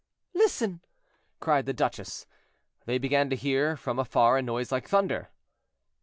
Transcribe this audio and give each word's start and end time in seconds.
"Listen!" 0.33 0.81
cried 1.39 1.67
the 1.67 1.73
duchess. 1.75 2.25
They 2.87 2.97
began 2.97 3.29
to 3.29 3.35
hear 3.35 3.77
from 3.77 3.99
afar 3.99 4.35
a 4.39 4.41
noise 4.41 4.71
like 4.71 4.87
thunder. 4.89 5.29